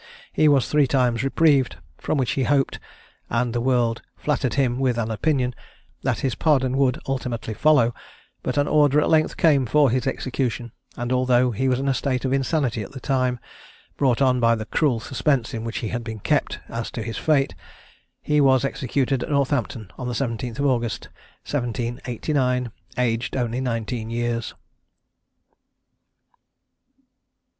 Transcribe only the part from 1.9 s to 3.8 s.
from which he hoped, and the